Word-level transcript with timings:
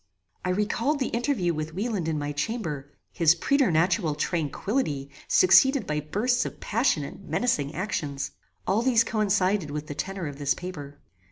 I 0.43 0.49
recalled 0.49 0.97
the 0.97 1.09
interview 1.13 1.53
with 1.53 1.75
Wieland 1.75 2.07
in 2.07 2.17
my 2.17 2.31
chamber, 2.31 2.91
his 3.11 3.35
preternatural 3.35 4.15
tranquillity 4.15 5.11
succeeded 5.27 5.85
by 5.85 5.99
bursts 5.99 6.43
of 6.43 6.59
passion 6.59 7.03
and 7.03 7.23
menacing 7.29 7.75
actions. 7.75 8.31
All 8.65 8.81
these 8.81 9.03
coincided 9.03 9.69
with 9.69 9.85
the 9.85 9.93
tenor 9.93 10.25
of 10.25 10.39
this 10.39 10.55
paper. 10.55 10.99